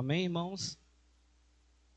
[0.00, 0.78] Amém, irmãos?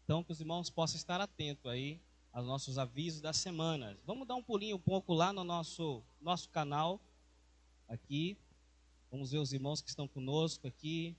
[0.03, 2.01] Então, que os irmãos possam estar atentos aí
[2.33, 3.97] aos nossos avisos das semanas.
[4.05, 6.99] Vamos dar um pulinho um pouco lá no nosso, nosso canal,
[7.87, 8.37] aqui.
[9.09, 11.15] Vamos ver os irmãos que estão conosco aqui.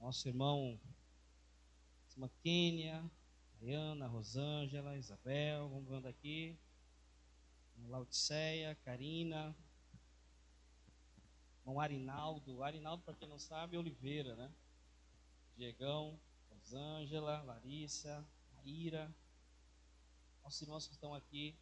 [0.00, 0.80] Nosso irmão
[2.10, 3.08] irmã Kênia,
[3.60, 6.58] Diana, Rosângela, Isabel, vamos vendo aqui.
[7.86, 9.54] Laodiceia, Karina,
[11.60, 12.64] irmão Arinaldo.
[12.64, 14.50] Arinaldo, para quem não sabe, é Oliveira, né?
[15.60, 16.18] Diegão,
[16.48, 18.26] Rosângela, Larissa,
[18.64, 19.14] Ira.
[20.42, 21.54] Nossos irmãos que estão aqui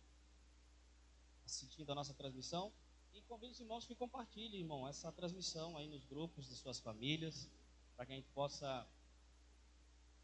[1.45, 2.73] assistindo a nossa transmissão.
[3.13, 7.51] E convido os irmãos que compartilhem, irmão, essa transmissão aí nos grupos de suas famílias,
[7.97, 8.87] para que a gente possa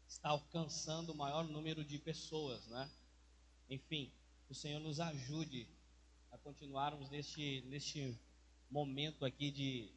[0.07, 2.89] estar alcançando o maior número de pessoas, né?
[3.69, 4.09] Enfim,
[4.45, 5.67] que o Senhor nos ajude
[6.31, 8.17] a continuarmos neste, neste
[8.71, 9.91] momento aqui de,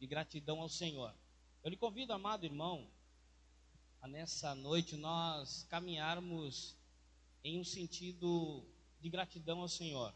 [0.00, 1.14] de gratidão ao Senhor.
[1.62, 2.90] Eu lhe convido, amado irmão,
[4.02, 6.76] a nessa noite nós caminharmos
[7.44, 8.64] em um sentido
[9.00, 10.12] de gratidão ao Senhor.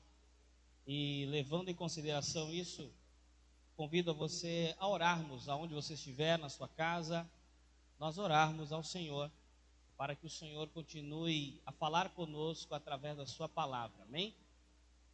[0.84, 2.92] E levando em consideração isso,
[3.76, 7.24] convido a você a orarmos aonde você estiver, na sua casa,
[7.96, 9.30] nós orarmos ao Senhor,
[9.96, 14.02] para que o Senhor continue a falar conosco através da Sua palavra.
[14.02, 14.34] Amém?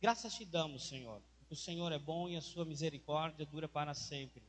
[0.01, 3.92] Graças te damos, Senhor, porque o Senhor é bom e a Sua misericórdia dura para
[3.92, 4.42] sempre.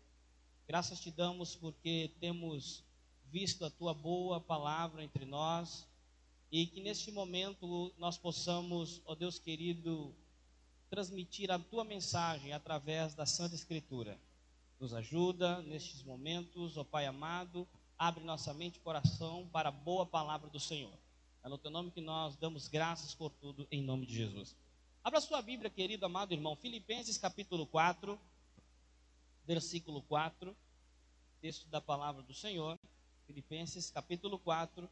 [0.66, 2.84] Graças te damos porque temos
[3.34, 5.88] visto a Tua boa palavra entre nós
[6.52, 10.16] e que neste momento nós possamos, ó Deus querido,
[10.88, 14.20] transmitir a tua mensagem através da Santa Escritura.
[14.80, 17.68] Nos ajuda nestes momentos, ó Pai amado,
[17.98, 20.94] abre nossa mente e coração para a boa palavra do Senhor.
[21.44, 24.56] É no teu nome que nós damos graças por tudo, em nome de Jesus.
[25.04, 28.20] Abra sua Bíblia, querido amado irmão, Filipenses capítulo 4,
[29.44, 30.56] versículo 4,
[31.42, 32.78] texto da palavra do Senhor.
[33.26, 34.90] Filipenses capítulo 4,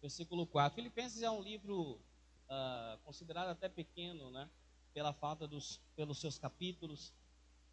[0.00, 0.74] versículo 4.
[0.74, 2.00] Filipenses é um livro
[2.48, 4.48] uh, considerado até pequeno, né?
[4.92, 7.12] pela falta dos, pelos seus capítulos,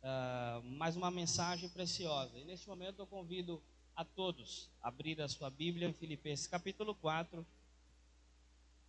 [0.01, 2.37] uh, mas uma mensagem preciosa.
[2.39, 3.61] E neste momento eu convido
[3.95, 7.45] a todos a abrir a sua Bíblia em Filipenses capítulo 4,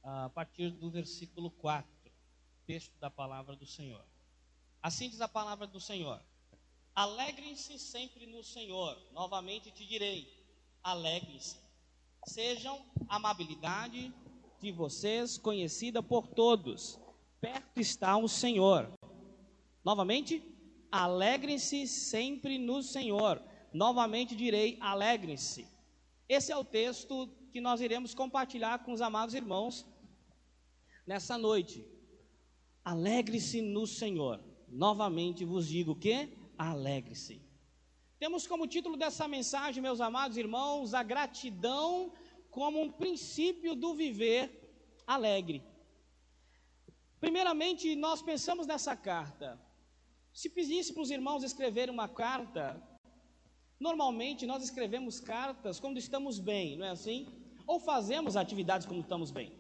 [0.02, 1.88] a partir do versículo 4,
[2.66, 4.04] texto da palavra do Senhor.
[4.82, 6.20] Assim diz a palavra do Senhor:
[6.94, 10.41] Alegrem-se sempre no Senhor, novamente te direi,
[10.82, 11.56] alegrem-se.
[12.26, 14.12] Sejam amabilidade
[14.60, 17.00] de vocês conhecida por todos
[17.42, 18.88] perto está o Senhor.
[19.84, 20.40] Novamente,
[20.92, 23.42] alegrem-se sempre no Senhor.
[23.74, 25.66] Novamente direi, alegrem-se.
[26.28, 29.84] Esse é o texto que nós iremos compartilhar com os amados irmãos
[31.04, 31.84] nessa noite.
[32.84, 34.40] Alegre-se no Senhor.
[34.68, 37.42] Novamente vos digo que alegre-se.
[38.22, 42.12] Temos como título dessa mensagem, meus amados irmãos, a gratidão
[42.56, 44.42] como um princípio do viver
[45.04, 45.60] alegre.
[47.18, 49.60] Primeiramente, nós pensamos nessa carta.
[50.32, 52.80] Se pedisse para os irmãos escreverem uma carta,
[53.80, 57.26] normalmente nós escrevemos cartas quando estamos bem, não é assim?
[57.66, 59.50] Ou fazemos atividades quando estamos bem.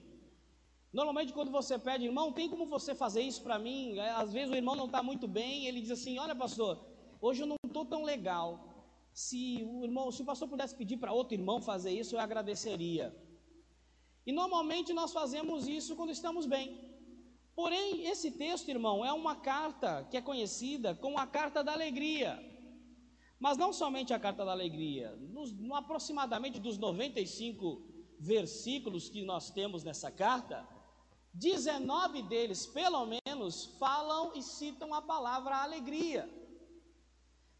[0.92, 3.98] Normalmente, quando você pede, irmão, tem como você fazer isso para mim?
[3.98, 6.78] É, às vezes o irmão não está muito bem, ele diz assim: Olha, pastor,
[7.20, 8.48] hoje eu não tão legal.
[9.12, 13.14] Se o irmão, se o pastor pudesse pedir para outro irmão fazer isso, eu agradeceria.
[14.26, 16.92] E normalmente nós fazemos isso quando estamos bem.
[17.54, 22.42] Porém, esse texto, irmão, é uma carta que é conhecida como a carta da alegria.
[23.38, 27.82] Mas não somente a carta da alegria, nos, no aproximadamente dos 95
[28.18, 30.66] versículos que nós temos nessa carta,
[31.34, 36.30] 19 deles, pelo menos, falam e citam a palavra alegria.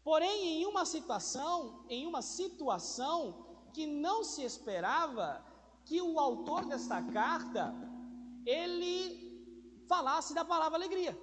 [0.03, 5.43] Porém, em uma situação, em uma situação que não se esperava
[5.85, 7.73] que o autor desta carta
[8.45, 9.23] ele
[9.87, 11.17] falasse da palavra alegria.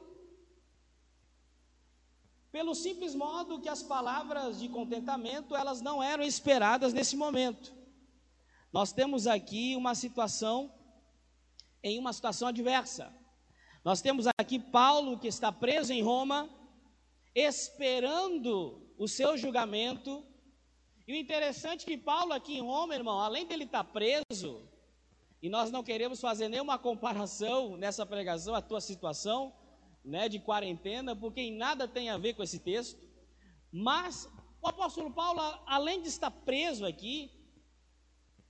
[2.50, 7.72] Pelo simples modo que as palavras de contentamento, elas não eram esperadas nesse momento.
[8.72, 10.72] Nós temos aqui uma situação
[11.82, 13.14] em uma situação adversa.
[13.84, 16.48] Nós temos aqui Paulo que está preso em Roma,
[17.34, 20.24] esperando o seu julgamento.
[21.06, 24.68] E o interessante é que Paulo aqui em Roma, irmão, além dele estar preso,
[25.42, 29.54] e nós não queremos fazer nenhuma comparação nessa pregação, a tua situação,
[30.04, 33.00] né, de quarentena, porque em nada tem a ver com esse texto.
[33.72, 34.28] Mas
[34.60, 37.30] o apóstolo Paulo, além de estar preso aqui,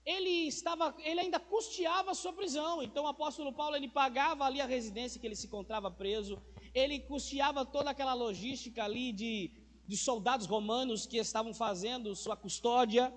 [0.05, 2.83] ele estava, ele ainda custeava a sua prisão.
[2.83, 6.41] Então o apóstolo Paulo ele pagava ali a residência que ele se encontrava preso,
[6.75, 9.51] ele custeava toda aquela logística ali de,
[9.87, 13.13] de soldados romanos que estavam fazendo sua custódia.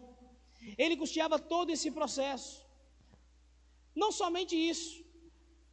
[0.77, 2.65] Ele custeava todo esse processo.
[3.95, 5.03] Não somente isso,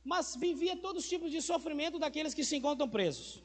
[0.04, 3.42] mas vivia todos os tipos de sofrimento daqueles que se encontram presos.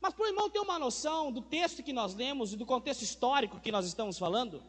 [0.00, 3.02] Mas para o irmão ter uma noção do texto que nós lemos e do contexto
[3.02, 4.62] histórico que nós estamos falando,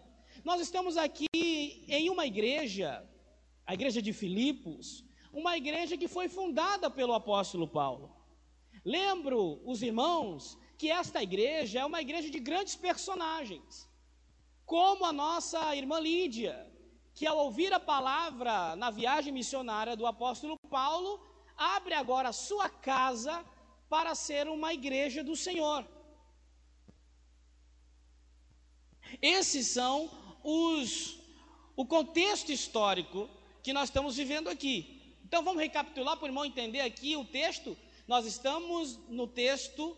[0.43, 3.03] nós estamos aqui em uma igreja,
[3.65, 5.03] a igreja de Filipos,
[5.33, 8.14] uma igreja que foi fundada pelo apóstolo Paulo.
[8.85, 13.89] Lembro os irmãos que esta igreja é uma igreja de grandes personagens,
[14.63, 16.71] como a nossa irmã Lídia,
[17.15, 21.19] que ao ouvir a palavra na viagem missionária do apóstolo Paulo,
[21.57, 23.43] abre agora a sua casa
[23.89, 25.83] para ser uma igreja do Senhor.
[29.21, 30.09] Esses são
[30.43, 31.19] os
[31.75, 33.29] o contexto histórico
[33.63, 35.17] que nós estamos vivendo aqui.
[35.25, 37.75] Então vamos recapitular para o irmão entender aqui o texto.
[38.07, 39.97] Nós estamos no texto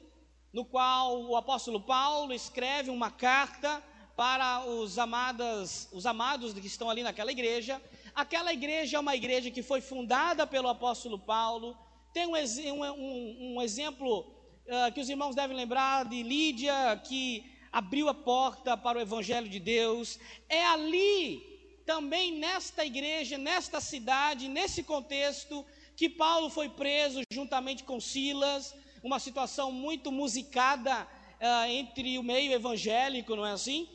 [0.53, 3.83] no qual o apóstolo Paulo escreve uma carta
[4.15, 7.81] para os amadas, os amados que estão ali naquela igreja.
[8.15, 11.77] Aquela igreja é uma igreja que foi fundada pelo apóstolo Paulo.
[12.13, 17.43] Tem um, um, um exemplo uh, que os irmãos devem lembrar de Lídia, que
[17.73, 20.17] abriu a porta para o evangelho de Deus.
[20.47, 25.65] É ali, também nesta igreja, nesta cidade, nesse contexto,
[25.97, 28.73] que Paulo foi preso juntamente com Silas.
[29.03, 33.89] Uma situação muito musicada uh, entre o meio evangélico, não é assim?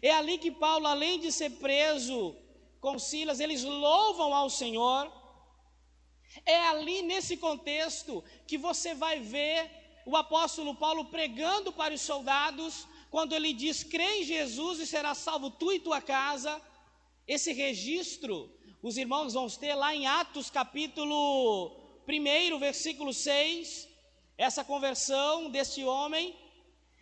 [0.00, 2.34] É ali que Paulo, além de ser preso
[2.80, 5.12] com Silas, eles louvam ao Senhor.
[6.46, 9.70] É ali nesse contexto que você vai ver
[10.06, 15.14] o apóstolo Paulo pregando para os soldados, quando ele diz: crê em Jesus e será
[15.14, 16.58] salvo tu e tua casa.
[17.28, 18.50] Esse registro,
[18.82, 21.70] os irmãos vão ter lá em Atos capítulo
[22.08, 23.88] 1, versículo 6,
[24.36, 26.34] essa conversão deste homem.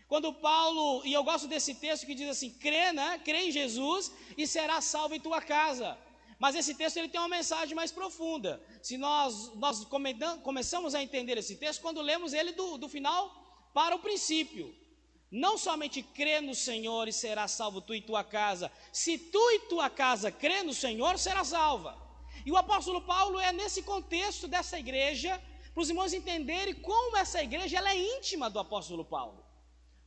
[0.06, 3.18] Quando Paulo, e eu gosto desse texto que diz assim: crê, né?
[3.24, 5.96] Crê em Jesus e será salvo em tua casa.
[6.38, 8.60] Mas esse texto ele tem uma mensagem mais profunda.
[8.82, 9.86] Se nós, nós
[10.42, 14.74] começamos a entender esse texto quando lemos ele do, do final para o princípio.
[15.30, 18.70] Não somente crê no Senhor e será salvo tu e tua casa.
[18.92, 21.96] Se tu e tua casa crê no Senhor, será salva.
[22.44, 25.40] E o apóstolo Paulo é nesse contexto dessa igreja,
[25.72, 29.44] para os irmãos entenderem como essa igreja ela é íntima do apóstolo Paulo.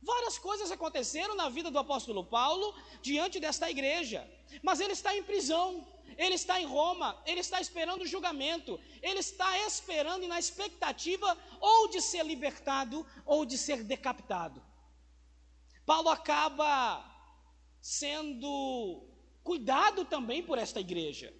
[0.02, 4.28] Várias coisas aconteceram na vida do apóstolo Paulo diante desta igreja,
[4.62, 5.86] mas ele está em prisão,
[6.18, 11.38] ele está em Roma, ele está esperando o julgamento, ele está esperando e na expectativa
[11.58, 14.62] ou de ser libertado ou de ser decapitado.
[15.86, 17.04] Paulo acaba
[17.80, 19.06] sendo
[19.42, 21.32] cuidado também por esta igreja.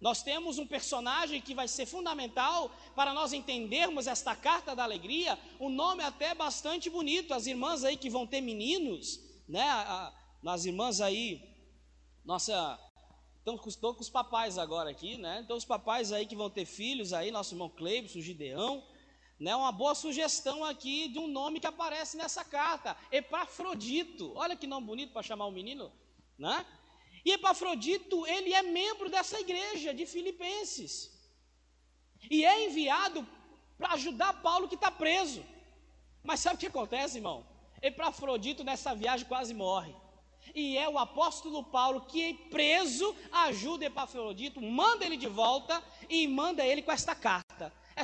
[0.00, 5.38] Nós temos um personagem que vai ser fundamental para nós entendermos esta carta da alegria.
[5.60, 7.34] Um nome até bastante bonito.
[7.34, 9.68] As irmãs aí que vão ter meninos, né?
[10.44, 11.42] As irmãs aí,
[12.24, 12.78] nossa,
[13.38, 15.42] estão com, com os papais agora aqui, né?
[15.44, 18.82] Então os papais aí que vão ter filhos aí, nosso irmão Cleibson, Gideão,
[19.40, 19.56] né?
[19.56, 24.32] Uma boa sugestão aqui de um nome que aparece nessa carta, Epafrodito.
[24.36, 25.90] Olha que nome bonito para chamar o menino,
[26.38, 26.66] né?
[27.24, 30.92] E Epafrodito, ele é membro dessa igreja de Filipenses.
[32.30, 33.26] E é enviado
[33.78, 35.42] para ajudar Paulo que está preso.
[36.22, 37.46] Mas sabe o que acontece, irmão?
[37.80, 39.94] Epafrodito nessa viagem quase morre.
[40.54, 46.64] E é o apóstolo Paulo que, preso, ajuda Epafrodito, manda ele de volta e manda
[46.64, 47.49] ele com esta carta.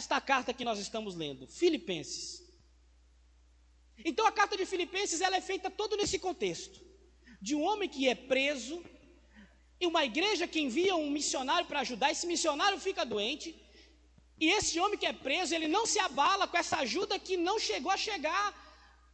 [0.01, 2.25] Esta carta que nós estamos lendo, Filipenses.
[4.09, 6.79] Então a carta de Filipenses ela é feita todo nesse contexto
[7.47, 8.77] de um homem que é preso,
[9.81, 13.49] e uma igreja que envia um missionário para ajudar, esse missionário fica doente,
[14.39, 17.59] e esse homem que é preso, ele não se abala com essa ajuda que não
[17.59, 18.47] chegou a chegar,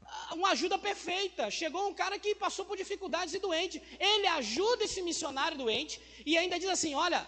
[0.04, 1.50] ah, uma ajuda perfeita.
[1.50, 3.80] Chegou um cara que passou por dificuldades e doente.
[4.00, 7.24] Ele ajuda esse missionário doente e ainda diz assim: Olha,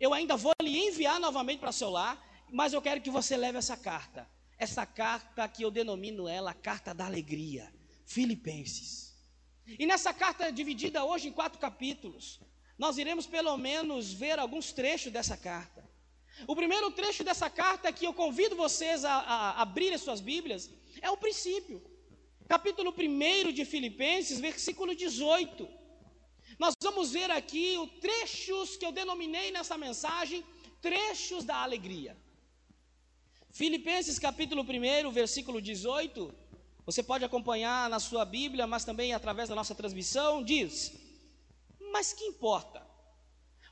[0.00, 2.14] eu ainda vou lhe enviar novamente para seu lar,
[2.52, 4.28] mas eu quero que você leve essa carta.
[4.58, 7.72] Essa carta que eu denomino ela carta da alegria.
[8.04, 9.14] Filipenses.
[9.78, 12.40] E nessa carta dividida hoje em quatro capítulos,
[12.76, 15.88] nós iremos pelo menos ver alguns trechos dessa carta.
[16.46, 20.70] O primeiro trecho dessa carta que eu convido vocês a, a abrir as suas Bíblias
[21.00, 21.82] é o princípio.
[22.48, 25.68] Capítulo 1 de Filipenses, versículo 18.
[26.58, 30.44] Nós vamos ver aqui os trechos que eu denominei nessa mensagem,
[30.80, 32.16] trechos da alegria.
[33.52, 36.32] Filipenses capítulo 1, versículo 18,
[36.86, 40.92] você pode acompanhar na sua Bíblia, mas também através da nossa transmissão, diz:
[41.92, 42.86] mas que importa?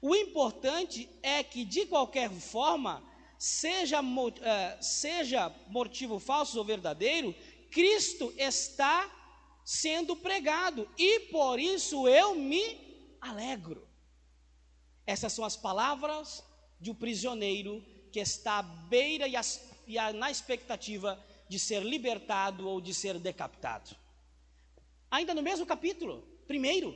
[0.03, 3.03] O importante é que, de qualquer forma,
[3.39, 4.35] seja, uh,
[4.81, 7.33] seja motivo falso ou verdadeiro,
[7.71, 9.09] Cristo está
[9.65, 13.87] sendo pregado, e por isso eu me alegro.
[15.07, 16.43] Essas são as palavras
[16.81, 19.35] de um prisioneiro que está à beira e,
[19.87, 23.97] e a, na expectativa de ser libertado ou de ser decapitado.
[25.11, 26.95] Ainda no mesmo capítulo, primeiro,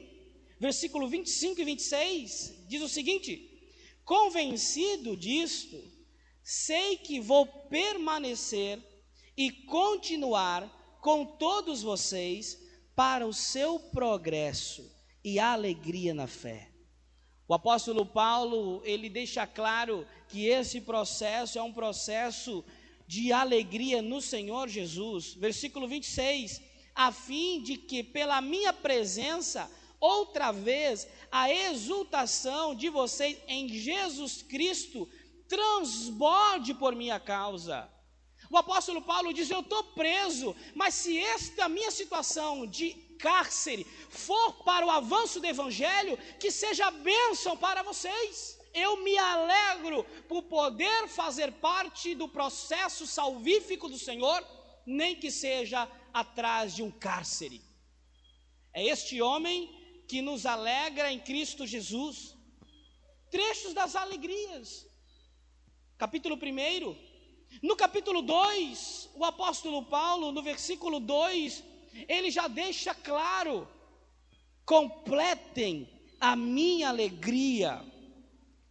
[0.58, 3.48] versículo 25 e 26, diz o seguinte:
[4.04, 5.82] Convencido disto,
[6.42, 8.78] sei que vou permanecer
[9.36, 10.68] e continuar
[11.00, 12.58] com todos vocês
[12.94, 14.90] para o seu progresso
[15.24, 16.71] e alegria na fé.
[17.52, 22.64] O apóstolo Paulo, ele deixa claro que esse processo é um processo
[23.06, 25.34] de alegria no Senhor Jesus.
[25.34, 26.62] Versículo 26,
[26.94, 34.40] a fim de que pela minha presença outra vez a exultação de vocês em Jesus
[34.40, 35.06] Cristo
[35.46, 37.86] transborde por minha causa.
[38.50, 42.94] O apóstolo Paulo diz: Eu estou preso, mas se esta minha situação de
[43.26, 48.58] cárcere for para o avanço do evangelho, que seja bênção para vocês.
[48.74, 54.40] Eu me alegro por poder fazer parte do processo salvífico do Senhor,
[54.84, 57.60] nem que seja atrás de um cárcere.
[58.74, 59.58] É este homem
[60.08, 62.34] que nos alegra em Cristo Jesus.
[63.30, 64.86] Trechos das alegrias.
[65.96, 66.96] Capítulo 1,
[67.62, 71.62] no capítulo 2, o apóstolo Paulo, no versículo 2,
[72.08, 73.68] ele já deixa claro:
[74.64, 75.88] completem
[76.20, 77.84] a minha alegria,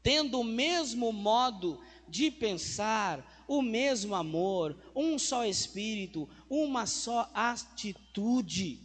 [0.01, 8.79] tendo o mesmo modo de pensar, o mesmo amor, um só espírito, uma só atitude.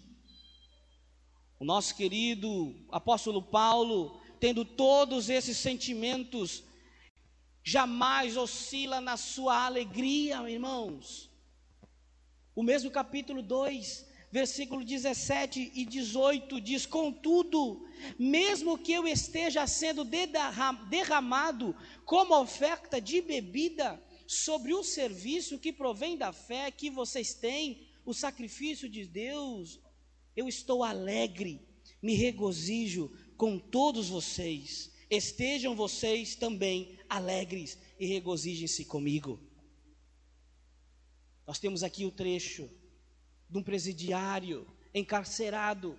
[1.59, 6.63] O nosso querido apóstolo Paulo, tendo todos esses sentimentos
[7.65, 11.31] jamais oscila na sua alegria, irmãos.
[12.55, 17.89] O mesmo capítulo 2, versículo 17 e 18 diz: Contudo,
[18.19, 20.05] mesmo que eu esteja sendo
[20.91, 21.75] derramado
[22.05, 28.13] como oferta de bebida sobre o serviço que provém da fé que vocês têm, o
[28.13, 29.81] sacrifício de Deus,
[30.37, 31.67] eu estou alegre,
[32.03, 34.93] me regozijo com todos vocês.
[35.09, 39.41] Estejam vocês também alegres e regozijem-se comigo.
[41.47, 42.69] Nós temos aqui o trecho
[43.49, 45.99] de um presidiário encarcerado,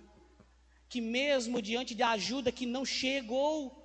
[0.88, 3.78] que mesmo diante da ajuda que não chegou,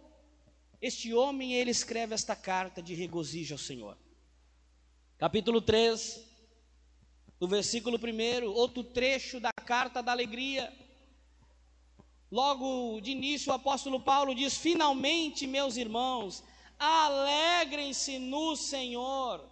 [0.82, 3.98] este homem ele escreve esta carta de regozijo ao Senhor.
[5.18, 6.22] Capítulo 3,
[7.40, 10.74] do versículo 1, outro trecho da carta da alegria.
[12.32, 16.44] Logo de início, o apóstolo Paulo diz: Finalmente, meus irmãos,
[16.80, 19.50] alegrem-se no Senhor.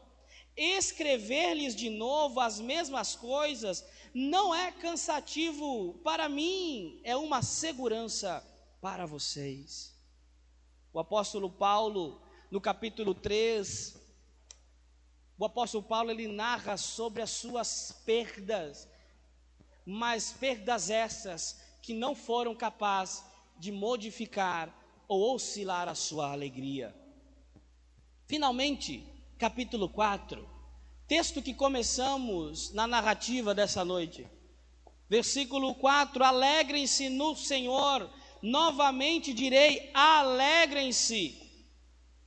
[0.58, 8.46] Escrever-lhes de novo as mesmas coisas não é cansativo para mim, é uma segurança
[8.82, 9.96] para vocês.
[10.94, 13.98] O apóstolo Paulo, no capítulo 3,
[15.38, 18.88] o apóstolo Paulo ele narra sobre as suas perdas,
[19.86, 23.24] mas perdas essas que não foram capazes
[23.58, 24.76] de modificar
[25.08, 26.96] ou oscilar a sua alegria.
[28.28, 29.04] Finalmente,
[29.38, 30.48] capítulo 4,
[31.12, 34.26] texto que começamos na narrativa dessa noite.
[35.10, 38.10] Versículo 4: Alegrem-se no Senhor,
[38.42, 41.38] novamente direi: alegrem-se.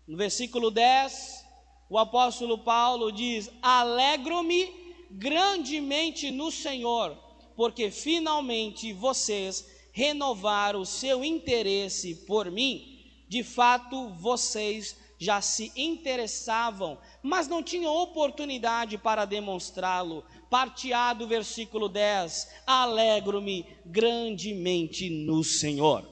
[0.06, 1.46] No versículo 10,
[1.88, 4.70] o apóstolo Paulo diz: Alegro-me
[5.10, 7.16] grandemente no Senhor,
[7.56, 13.02] porque finalmente vocês renovaram o seu interesse por mim.
[13.30, 20.24] De fato, vocês já se interessavam, mas não tinham oportunidade para demonstrá-lo.
[20.50, 26.06] Parteado versículo 10: Alegro-me grandemente no Senhor.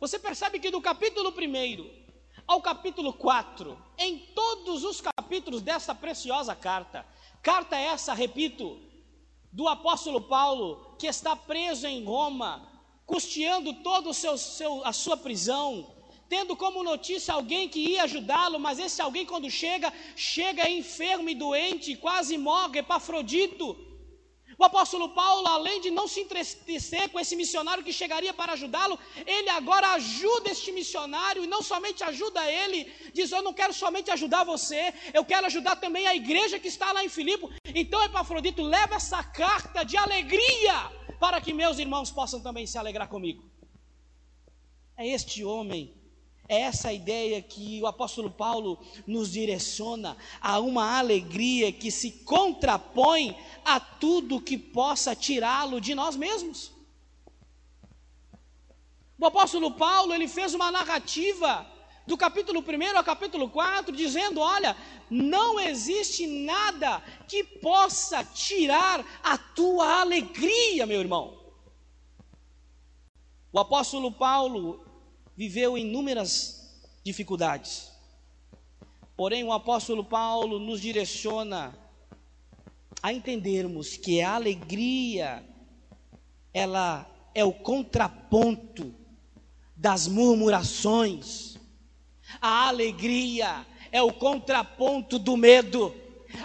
[0.00, 2.02] Você percebe que do capítulo 1
[2.46, 7.06] ao capítulo 4, em todos os capítulos dessa preciosa carta,
[7.40, 8.80] carta essa, repito,
[9.52, 12.68] do apóstolo Paulo, que está preso em Roma,
[13.06, 15.91] custeando toda a sua prisão,
[16.32, 21.34] tendo como notícia alguém que ia ajudá-lo, mas esse alguém, quando chega, chega enfermo e
[21.34, 23.66] doente, quase morre, Epafrodito.
[24.60, 28.98] O apóstolo Paulo, além de não se entristecer com esse missionário que chegaria para ajudá-lo,
[29.26, 32.80] ele agora ajuda este missionário e não somente ajuda ele,
[33.12, 36.92] diz: Eu não quero somente ajudar você, eu quero ajudar também a igreja que está
[36.92, 37.46] lá em Filipe.
[37.82, 40.76] Então, Epafrodito, leva essa carta de alegria
[41.20, 43.42] para que meus irmãos possam também se alegrar comigo.
[44.96, 46.01] É este homem
[46.48, 53.36] É essa ideia que o apóstolo Paulo nos direciona a uma alegria que se contrapõe
[53.64, 56.72] a tudo que possa tirá-lo de nós mesmos.
[59.18, 61.66] O apóstolo Paulo, ele fez uma narrativa
[62.06, 64.76] do capítulo 1 ao capítulo 4, dizendo: Olha,
[65.08, 71.38] não existe nada que possa tirar a tua alegria, meu irmão.
[73.52, 74.84] O apóstolo Paulo
[75.36, 77.90] viveu inúmeras dificuldades,
[79.16, 81.76] porém, o apóstolo Paulo nos direciona
[83.02, 85.44] a entendermos que a alegria,
[86.54, 88.94] ela é o contraponto
[89.76, 91.56] das murmurações.
[92.40, 95.94] A alegria é o contraponto do medo.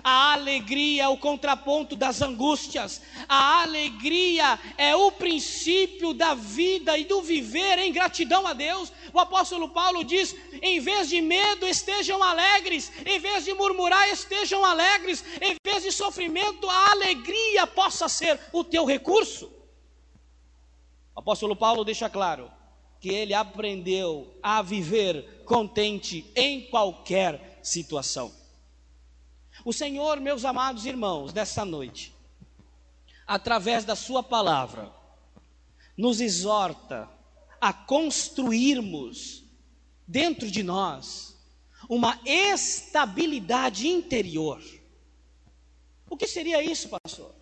[0.04, 3.02] A alegria é o contraponto das angústias.
[3.28, 8.92] A alegria é o princípio da vida e do viver em gratidão a Deus.
[9.14, 12.92] O apóstolo Paulo diz: em vez de medo, estejam alegres.
[13.06, 15.24] Em vez de murmurar, estejam alegres.
[15.42, 19.52] Em vez de sofrimento, a alegria possa ser o teu recurso.
[21.16, 22.52] O apóstolo Paulo deixa claro
[23.00, 28.37] que ele aprendeu a viver contente em qualquer situação.
[29.68, 32.16] O Senhor, meus amados irmãos, nessa noite,
[33.28, 34.90] através da Sua palavra,
[35.98, 37.10] nos exorta
[37.60, 39.44] a construirmos
[40.08, 41.38] dentro de nós
[41.90, 44.64] uma estabilidade interior.
[46.10, 47.36] O que seria isso, pastor?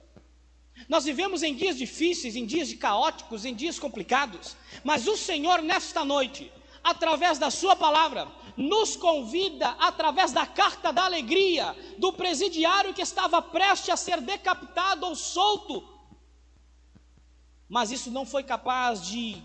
[0.89, 6.03] Nós vivemos em dias difíceis, em dias caóticos, em dias complicados, mas o Senhor, nesta
[6.03, 6.51] noite,
[6.84, 13.41] através da Sua palavra, nos convida, através da carta da alegria, do presidiário que estava
[13.41, 15.83] prestes a ser decapitado ou solto,
[17.67, 19.41] mas isso não foi capaz de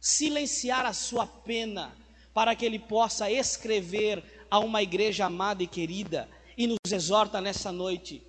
[0.00, 1.96] silenciar a sua pena,
[2.34, 7.72] para que ele possa escrever a uma igreja amada e querida, e nos exorta nessa
[7.72, 8.22] noite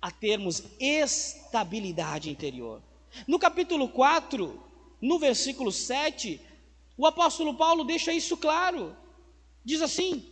[0.00, 2.82] a termos estabilidade interior.
[3.26, 4.62] No capítulo 4,
[5.00, 6.40] no versículo 7,
[7.00, 8.94] o apóstolo Paulo deixa isso claro.
[9.64, 10.22] Diz assim: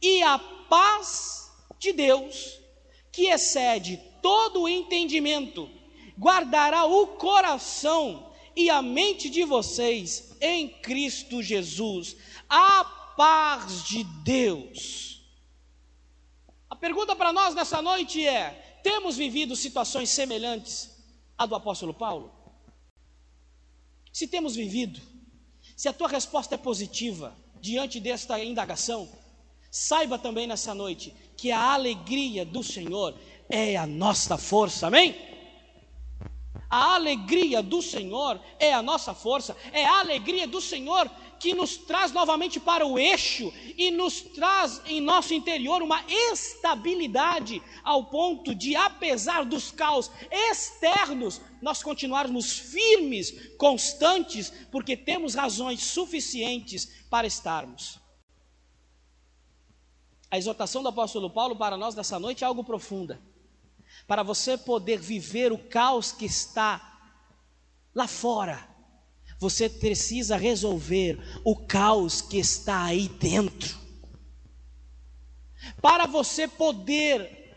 [0.00, 2.58] E a paz de Deus,
[3.12, 5.68] que excede todo o entendimento,
[6.18, 12.16] guardará o coração e a mente de vocês em Cristo Jesus.
[12.48, 12.82] A
[13.14, 15.22] paz de Deus.
[16.70, 20.98] A pergunta para nós nessa noite é: temos vivido situações semelhantes
[21.36, 22.32] à do apóstolo Paulo?
[24.10, 25.19] Se temos vivido,
[25.80, 29.08] se a tua resposta é positiva diante desta indagação,
[29.70, 33.14] saiba também nessa noite que a alegria do Senhor
[33.48, 35.16] é a nossa força, amém?
[36.70, 41.76] A alegria do Senhor é a nossa força, é a alegria do Senhor que nos
[41.76, 48.54] traz novamente para o eixo e nos traz em nosso interior uma estabilidade ao ponto
[48.54, 57.98] de, apesar dos caos externos, nós continuarmos firmes, constantes, porque temos razões suficientes para estarmos.
[60.30, 63.20] A exortação do apóstolo Paulo para nós nessa noite é algo profunda.
[64.10, 66.98] Para você poder viver o caos que está
[67.94, 68.68] lá fora,
[69.38, 73.78] você precisa resolver o caos que está aí dentro.
[75.80, 77.54] Para você poder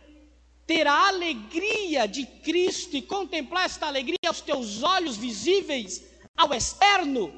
[0.67, 6.03] ter a alegria de Cristo e contemplar esta alegria aos teus olhos visíveis,
[6.37, 7.33] ao externo,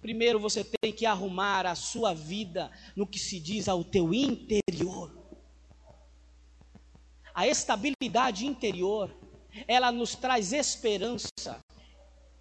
[0.00, 5.19] primeiro você tem que arrumar a sua vida no que se diz ao teu interior.
[7.40, 9.10] A estabilidade interior,
[9.66, 11.58] ela nos traz esperança,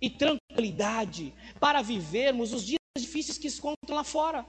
[0.01, 4.45] e tranquilidade para vivermos os dias difíceis que se encontram lá fora.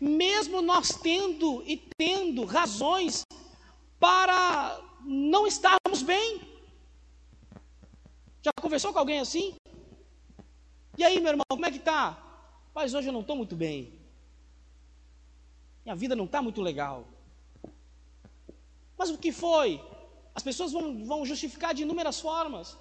[0.00, 3.24] Mesmo nós tendo e tendo razões
[3.98, 6.40] para não estarmos bem.
[8.42, 9.56] Já conversou com alguém assim?
[10.96, 12.16] E aí, meu irmão, como é que tá?
[12.72, 13.92] Mas hoje eu não estou muito bem.
[15.84, 17.08] Minha vida não está muito legal.
[19.00, 19.80] Mas o que foi?
[20.34, 22.76] As pessoas vão, vão justificar de inúmeras formas.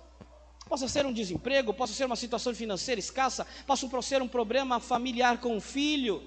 [0.67, 5.39] Possa ser um desemprego, possa ser uma situação financeira escassa, possa ser um problema familiar
[5.39, 6.21] com o filho,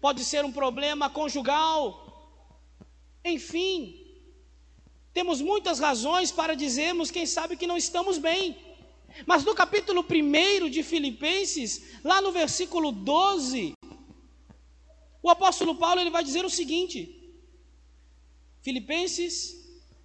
[0.00, 1.80] pode ser um problema conjugal.
[3.24, 3.76] Enfim,
[5.14, 8.58] temos muitas razões para dizermos, quem sabe, que não estamos bem.
[9.24, 13.74] Mas no capítulo 1 de Filipenses, lá no versículo 12,
[15.22, 17.17] o apóstolo Paulo ele vai dizer o seguinte:
[18.68, 19.56] Filipenses,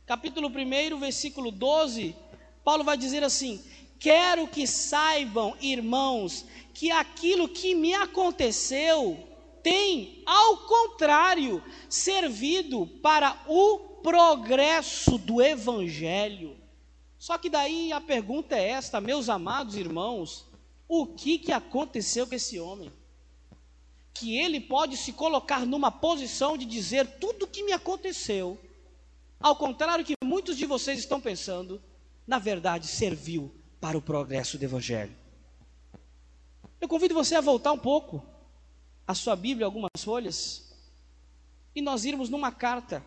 [0.06, 2.15] capítulo 1, versículo 12,
[2.63, 3.62] Paulo vai dizer assim:
[3.99, 9.21] Quero que saibam, irmãos, que aquilo que me aconteceu
[9.62, 16.56] tem, ao contrário, servido para o progresso do Evangelho.
[17.19, 20.45] Só que daí a pergunta é esta, meus amados irmãos:
[20.88, 22.89] o que, que aconteceu com esse homem?
[24.13, 28.60] Que ele pode se colocar numa posição de dizer tudo o que me aconteceu,
[29.39, 31.82] ao contrário que muitos de vocês estão pensando,
[32.26, 35.15] na verdade serviu para o progresso do Evangelho.
[36.80, 38.23] Eu convido você a voltar um pouco
[39.08, 40.73] a sua Bíblia, algumas folhas,
[41.76, 43.06] e nós irmos numa carta,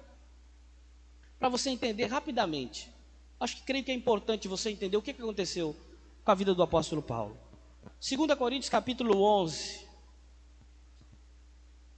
[1.38, 2.90] para você entender rapidamente.
[3.38, 5.76] Acho que creio que é importante você entender o que aconteceu
[6.24, 7.36] com a vida do apóstolo Paulo.
[8.00, 9.85] 2 Coríntios capítulo 11,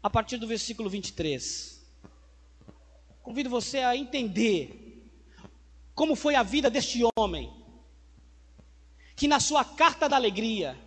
[0.03, 1.79] a partir do versículo 23.
[3.23, 4.89] Convido você a entender
[5.95, 7.53] como foi a vida deste homem,
[9.17, 10.79] que na sua carta da alegria,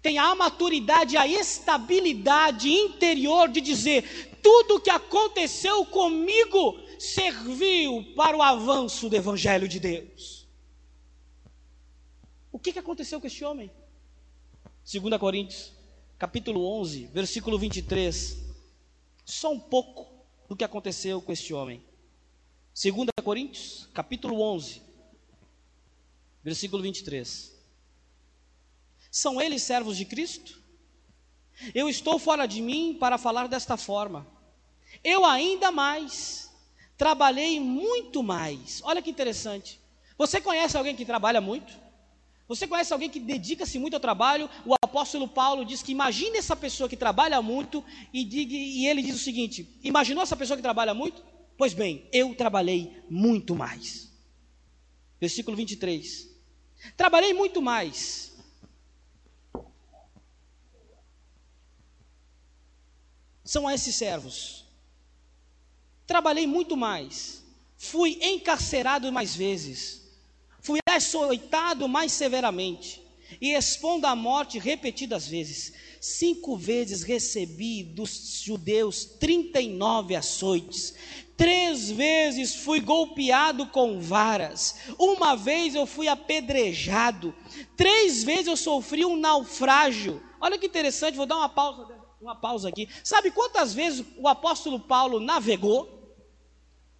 [0.00, 8.36] tem a maturidade, a estabilidade interior de dizer: tudo o que aconteceu comigo serviu para
[8.36, 10.46] o avanço do Evangelho de Deus.
[12.52, 13.70] O que, aconteceu com este homem?
[14.90, 15.72] 2 Coríntios,
[16.24, 18.38] capítulo 11, versículo 23.
[19.26, 21.84] Só um pouco do que aconteceu com este homem.
[22.72, 24.80] 2 Coríntios, capítulo 11,
[26.42, 27.54] versículo 23.
[29.10, 30.62] São eles servos de Cristo?
[31.74, 34.26] Eu estou fora de mim para falar desta forma.
[35.04, 36.50] Eu ainda mais,
[36.96, 38.80] trabalhei muito mais.
[38.82, 39.78] Olha que interessante.
[40.16, 41.83] Você conhece alguém que trabalha muito?
[42.46, 44.50] Você conhece alguém que dedica-se muito ao trabalho?
[44.66, 49.02] O apóstolo Paulo diz que imagine essa pessoa que trabalha muito e, diga, e ele
[49.02, 51.24] diz o seguinte: imaginou essa pessoa que trabalha muito?
[51.56, 54.12] Pois bem, eu trabalhei muito mais.
[55.20, 56.28] Versículo 23.
[56.96, 58.34] Trabalhei muito mais
[63.44, 64.64] são esses servos.
[66.06, 67.44] Trabalhei muito mais,
[67.76, 70.02] fui encarcerado mais vezes,
[70.64, 73.00] fui açoitado mais severamente
[73.38, 75.74] e expondo à morte repetidas vezes.
[76.00, 80.94] Cinco vezes recebi dos judeus 39 açoites.
[81.36, 84.76] Três vezes fui golpeado com varas.
[84.98, 87.34] Uma vez eu fui apedrejado.
[87.76, 90.22] Três vezes eu sofri um naufrágio.
[90.40, 92.88] Olha que interessante, vou dar uma pausa uma pausa aqui.
[93.02, 95.94] Sabe quantas vezes o apóstolo Paulo navegou?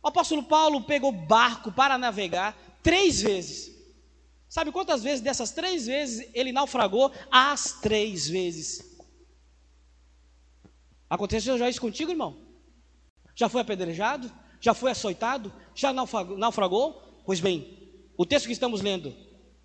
[0.03, 3.75] O apóstolo Paulo pegou barco para navegar três vezes.
[4.49, 7.11] Sabe quantas vezes dessas três vezes ele naufragou?
[7.29, 8.95] As três vezes.
[11.11, 12.37] Aconteceu já isso contigo, irmão?
[13.35, 14.31] Já foi apedrejado?
[14.61, 15.53] Já foi açoitado?
[15.75, 17.23] Já naufragou?
[17.27, 19.13] Pois bem, o texto que estamos lendo,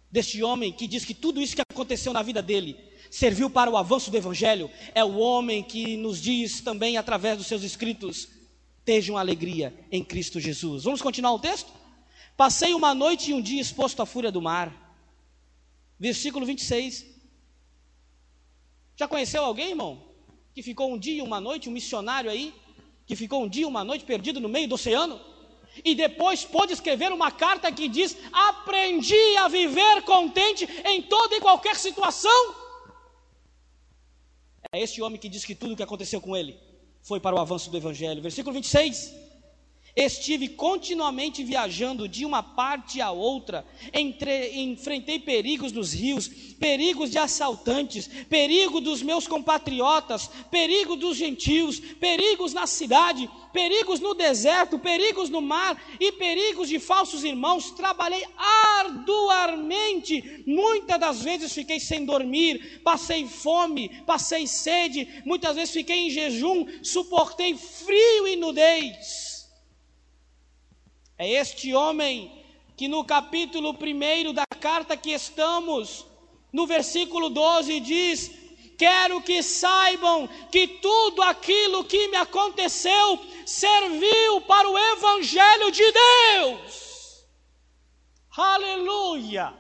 [0.10, 2.76] deste homem que diz que tudo isso que aconteceu na vida dele
[3.12, 7.48] serviu para o avanço do Evangelho, é o homem que nos diz também através dos
[7.48, 8.28] seus escritos:
[8.84, 10.84] Tejam alegria em Cristo Jesus.
[10.86, 11.79] Vamos continuar o texto?
[12.40, 14.68] Passei uma noite e um dia exposto à fúria do mar.
[16.00, 17.06] Versículo 26.
[18.96, 20.02] Já conheceu alguém, irmão?
[20.56, 22.54] Que ficou um dia e uma noite, um missionário aí,
[23.06, 25.20] que ficou um dia e uma noite perdido no meio do oceano?
[25.84, 31.42] E depois pôde escrever uma carta que diz: Aprendi a viver contente em toda e
[31.42, 32.56] qualquer situação.
[34.72, 36.58] É este homem que diz que tudo o que aconteceu com ele
[37.02, 38.22] foi para o avanço do Evangelho.
[38.22, 39.29] Versículo 26.
[39.96, 46.28] Estive continuamente viajando de uma parte a outra, entre, enfrentei perigos nos rios,
[46.60, 54.14] perigos de assaltantes, perigo dos meus compatriotas, perigo dos gentios, perigos na cidade, perigos no
[54.14, 57.72] deserto, perigos no mar e perigos de falsos irmãos.
[57.72, 58.24] Trabalhei
[58.80, 66.10] arduamente, muitas das vezes fiquei sem dormir, passei fome, passei sede, muitas vezes fiquei em
[66.10, 69.29] jejum, suportei frio e nudez.
[71.20, 72.32] É este homem
[72.78, 76.06] que no capítulo 1 da carta que estamos,
[76.50, 78.32] no versículo 12, diz:
[78.78, 87.26] Quero que saibam que tudo aquilo que me aconteceu serviu para o Evangelho de Deus.
[88.38, 89.54] Aleluia!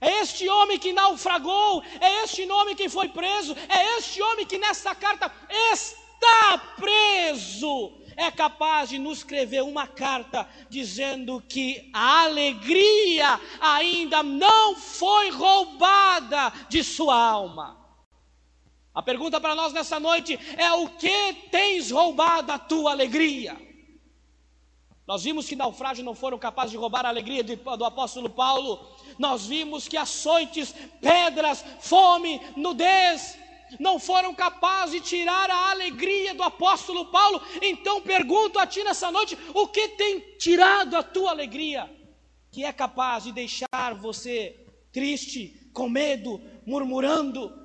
[0.00, 4.56] É este homem que naufragou, é este homem que foi preso, é este homem que
[4.56, 13.40] nesta carta está preso é capaz de nos escrever uma carta dizendo que a alegria
[13.60, 17.78] ainda não foi roubada de sua alma.
[18.94, 23.56] A pergunta para nós nessa noite é: o que tens roubado a tua alegria?
[25.06, 28.80] Nós vimos que naufrágios não foram capazes de roubar a alegria do apóstolo Paulo.
[29.18, 33.41] Nós vimos que açoites, pedras, fome, nudez
[33.78, 37.40] não foram capazes de tirar a alegria do apóstolo Paulo.
[37.60, 41.90] Então pergunto a ti nessa noite: o que tem tirado a tua alegria?
[42.50, 47.60] Que é capaz de deixar você triste, com medo, murmurando?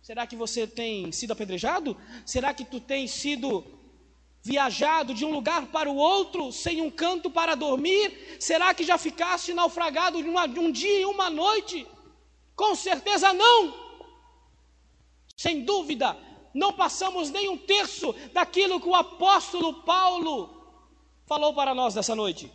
[0.00, 1.96] Será que você tem sido apedrejado?
[2.24, 3.64] Será que tu tens sido
[4.42, 8.38] viajado de um lugar para o outro sem um canto para dormir?
[8.38, 11.84] Será que já ficaste naufragado de um dia e uma noite?
[12.54, 13.85] Com certeza não.
[15.36, 16.16] Sem dúvida,
[16.54, 20.50] não passamos nem um terço daquilo que o apóstolo Paulo
[21.26, 22.50] falou para nós nessa noite.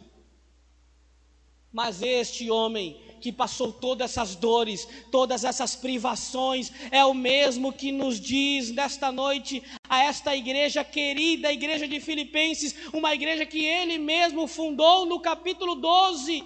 [1.72, 7.92] Mas este homem que passou todas essas dores, todas essas privações, é o mesmo que
[7.92, 13.64] nos diz nesta noite a esta igreja querida, a igreja de Filipenses, uma igreja que
[13.64, 16.44] ele mesmo fundou no capítulo 12,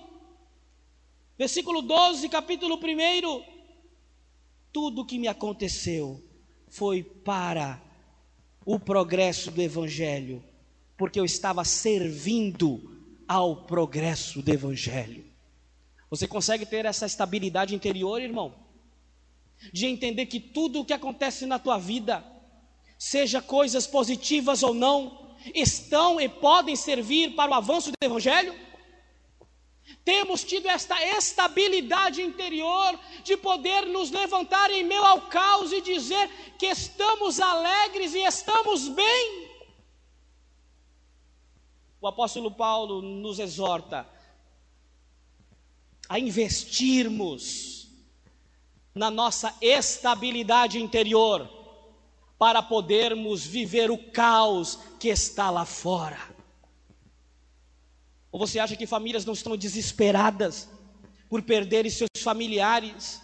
[1.38, 3.56] versículo 12, capítulo 1.
[4.74, 6.25] Tudo que me aconteceu
[6.76, 7.82] foi para
[8.66, 10.44] o progresso do Evangelho,
[10.98, 12.92] porque eu estava servindo
[13.26, 15.24] ao progresso do Evangelho.
[16.10, 18.54] Você consegue ter essa estabilidade interior, irmão?
[19.72, 22.26] De entender que tudo o que acontece na tua vida,
[23.00, 28.54] seja coisas positivas ou não, estão e podem servir para o avanço do Evangelho?
[30.04, 36.30] Temos tido esta estabilidade interior de poder nos levantar em meio ao caos e dizer
[36.58, 39.50] que estamos alegres e estamos bem.
[42.02, 44.08] O apóstolo Paulo nos exorta
[46.08, 47.88] a investirmos
[48.94, 51.50] na nossa estabilidade interior
[52.38, 56.35] para podermos viver o caos que está lá fora.
[58.36, 60.68] Ou você acha que famílias não estão desesperadas
[61.30, 63.22] por perderem seus familiares?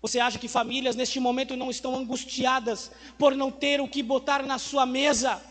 [0.00, 4.44] Você acha que famílias neste momento não estão angustiadas por não ter o que botar
[4.44, 5.42] na sua mesa?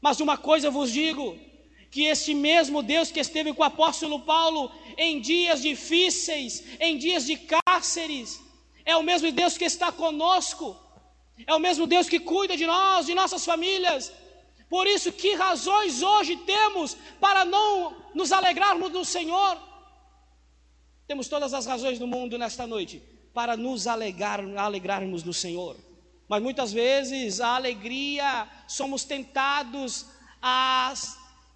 [0.00, 1.38] Mas uma coisa eu vos digo:
[1.88, 7.24] que este mesmo Deus que esteve com o apóstolo Paulo em dias difíceis, em dias
[7.26, 8.40] de cárceres,
[8.84, 10.76] é o mesmo Deus que está conosco,
[11.46, 14.12] é o mesmo Deus que cuida de nós, de nossas famílias.
[14.68, 19.58] Por isso, que razões hoje temos para não nos alegrarmos no Senhor?
[21.06, 23.00] Temos todas as razões do mundo nesta noite
[23.32, 25.76] para nos alegrar, alegrarmos no Senhor.
[26.28, 30.06] Mas muitas vezes a alegria somos tentados
[30.42, 30.92] a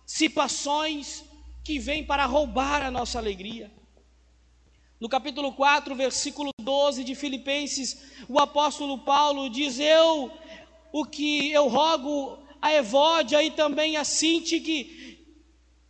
[0.07, 1.25] situações
[1.65, 3.73] que vêm para roubar a nossa alegria.
[5.01, 10.31] No capítulo 4, versículo 12 de Filipenses, o apóstolo Paulo diz: Eu,
[10.93, 15.25] o que eu rogo a Evódia e também a Sinti que,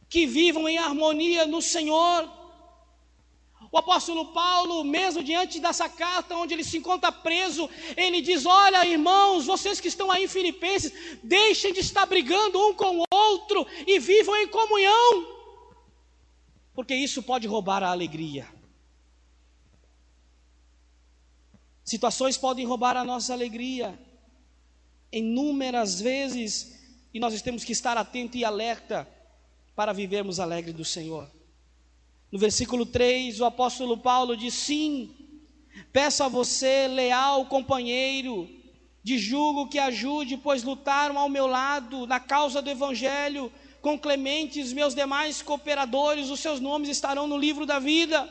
[0.09, 2.41] que vivam em harmonia no Senhor.
[3.73, 8.87] O apóstolo Paulo, mesmo diante dessa carta onde ele se encontra preso, ele diz: Olha,
[8.87, 13.65] irmãos, vocês que estão aí em Filipenses, deixem de estar brigando um com o outro
[13.87, 15.27] e vivam em comunhão,
[16.75, 18.49] porque isso pode roubar a alegria.
[21.85, 23.99] Situações podem roubar a nossa alegria,
[25.13, 26.79] inúmeras vezes,
[27.13, 29.09] e nós temos que estar atento e alerta
[29.75, 31.29] para vivermos alegre do Senhor.
[32.31, 35.15] No versículo 3, o apóstolo Paulo diz: Sim,
[35.93, 38.49] peço a você, leal companheiro,
[39.03, 44.73] de julgo que ajude, pois lutaram ao meu lado na causa do evangelho, com Clementes,
[44.73, 48.29] meus demais cooperadores, os seus nomes estarão no livro da vida.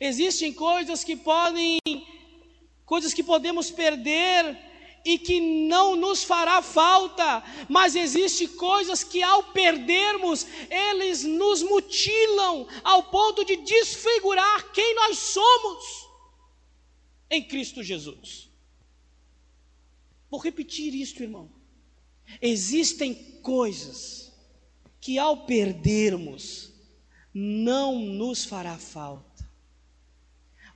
[0.00, 1.78] Existem coisas que podem,
[2.84, 4.69] coisas que podemos perder
[5.04, 12.66] e que não nos fará falta, mas existe coisas que ao perdermos, eles nos mutilam
[12.84, 16.08] ao ponto de desfigurar quem nós somos
[17.30, 18.50] em Cristo Jesus.
[20.30, 21.50] Vou repetir isto, irmão.
[22.40, 24.32] Existem coisas
[25.00, 26.70] que ao perdermos
[27.32, 29.48] não nos fará falta.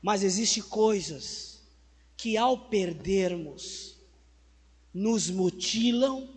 [0.00, 1.62] Mas existem coisas
[2.16, 3.93] que ao perdermos
[4.94, 6.28] nos mutilam,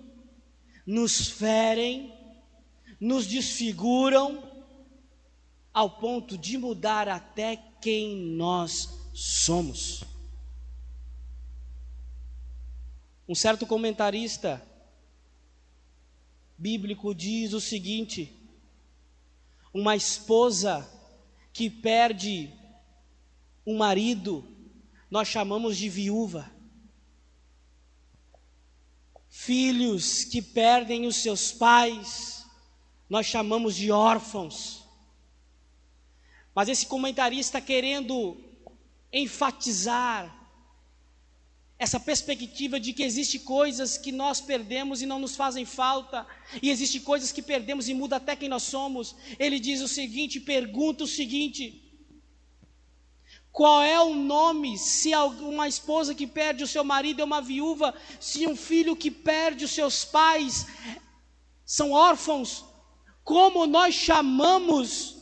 [0.86, 2.12] nos ferem,
[3.00, 4.44] nos desfiguram,
[5.72, 10.04] ao ponto de mudar até quem nós somos.
[13.30, 14.66] Um certo comentarista
[16.58, 18.34] bíblico diz o seguinte:
[19.72, 20.90] uma esposa
[21.54, 22.52] que perde
[23.66, 24.44] um marido,
[25.12, 26.57] nós chamamos de viúva.
[29.40, 32.44] Filhos que perdem os seus pais,
[33.08, 34.84] nós chamamos de órfãos.
[36.56, 38.36] Mas esse comentarista querendo
[39.14, 40.36] enfatizar
[41.78, 46.26] essa perspectiva de que existe coisas que nós perdemos e não nos fazem falta,
[46.60, 49.16] e existe coisas que perdemos e muda até quem nós somos.
[49.38, 51.87] Ele diz o seguinte, pergunta o seguinte:
[53.58, 57.92] qual é o nome se uma esposa que perde o seu marido é uma viúva,
[58.20, 60.68] se um filho que perde os seus pais
[61.66, 62.64] são órfãos?
[63.24, 65.18] Como nós chamamos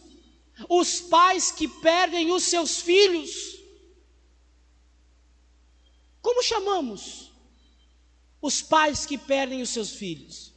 [0.67, 3.57] os pais que perdem os seus filhos?
[6.21, 7.31] Como chamamos
[8.41, 10.53] os pais que perdem os seus filhos?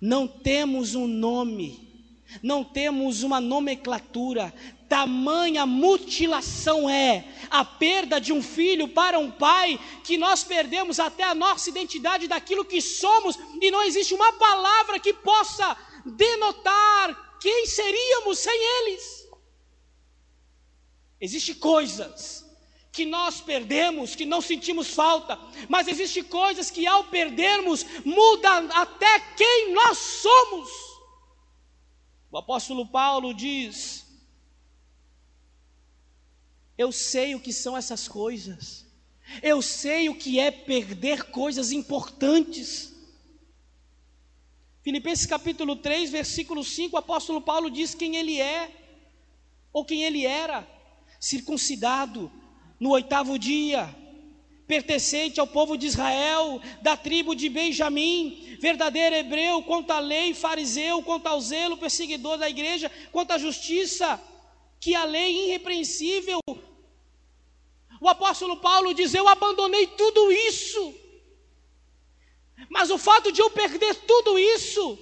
[0.00, 4.54] Não temos um nome, não temos uma nomenclatura,
[4.90, 11.22] tamanha mutilação é a perda de um filho para um pai, que nós perdemos até
[11.22, 17.66] a nossa identidade daquilo que somos, e não existe uma palavra que possa denotar quem
[17.66, 19.28] seríamos sem eles.
[21.20, 22.44] Existem coisas
[22.90, 29.20] que nós perdemos, que não sentimos falta, mas existem coisas que ao perdermos muda até
[29.36, 30.68] quem nós somos.
[32.32, 34.09] O apóstolo Paulo diz:
[36.82, 38.86] Eu sei o que são essas coisas.
[39.42, 42.90] Eu sei o que é perder coisas importantes.
[44.82, 48.70] Filipenses capítulo 3, versículo 5, o apóstolo Paulo diz quem ele é,
[49.70, 50.66] ou quem ele era,
[51.20, 52.32] circuncidado,
[52.80, 53.94] no oitavo dia,
[54.66, 61.02] pertencente ao povo de Israel, da tribo de Benjamim, verdadeiro hebreu, quanto à lei, fariseu,
[61.02, 64.18] quanto ao zelo, perseguidor da igreja, quanto à justiça,
[64.80, 66.40] que a lei irrepreensível.
[68.00, 70.94] O apóstolo Paulo diz: Eu abandonei tudo isso,
[72.70, 74.98] mas o fato de eu perder tudo isso,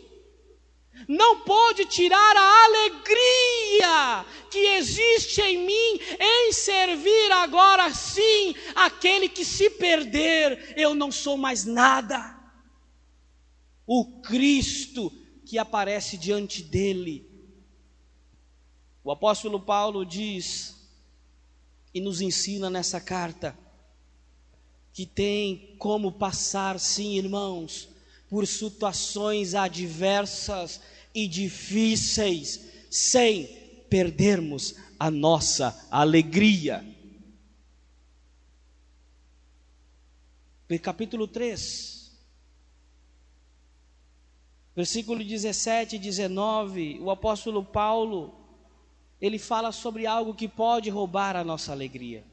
[1.07, 9.45] não pode tirar a alegria que existe em mim em servir agora sim aquele que
[9.45, 12.37] se perder, eu não sou mais nada.
[13.87, 15.13] O Cristo
[15.47, 17.27] que aparece diante dele.
[19.05, 20.78] O apóstolo Paulo diz
[21.99, 23.59] e nos ensina nessa carta
[24.93, 27.89] que tem como passar, sim, irmãos,
[28.29, 30.81] por situações adversas
[31.13, 33.47] e difíceis, sem
[33.91, 36.87] perdermos a nossa alegria.
[40.81, 42.13] Capítulo 3,
[44.77, 48.38] versículo 17 e 19, o apóstolo Paulo,
[49.21, 52.25] ele fala sobre algo que pode roubar a nossa alegria.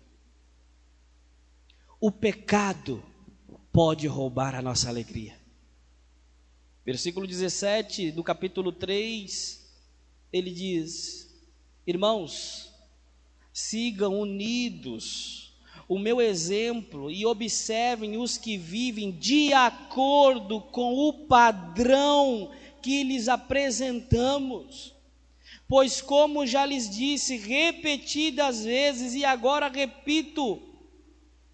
[1.99, 3.03] O pecado
[3.71, 5.35] pode roubar a nossa alegria.
[6.85, 9.67] Versículo 17 do capítulo 3,
[10.31, 11.33] ele diz:
[11.85, 12.71] Irmãos,
[13.51, 15.45] sigam unidos
[15.87, 23.27] o meu exemplo e observem os que vivem de acordo com o padrão que lhes
[23.27, 24.94] apresentamos.
[25.67, 30.61] Pois, como já lhes disse repetidas vezes, e agora repito,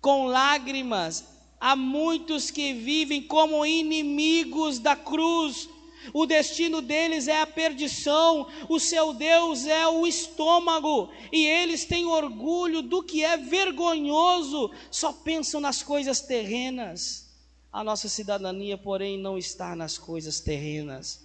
[0.01, 5.69] com lágrimas, Há muitos que vivem como inimigos da cruz.
[6.11, 12.07] O destino deles é a perdição, o seu Deus é o estômago, e eles têm
[12.07, 17.29] orgulho do que é vergonhoso, só pensam nas coisas terrenas.
[17.71, 21.23] A nossa cidadania, porém, não está nas coisas terrenas,